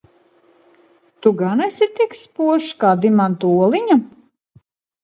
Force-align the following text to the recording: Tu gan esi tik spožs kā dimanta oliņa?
Tu 1.21 1.33
gan 1.41 1.61
esi 1.67 1.89
tik 2.01 2.17
spožs 2.23 2.71
kā 2.85 2.95
dimanta 3.05 3.55
oliņa? 3.69 4.01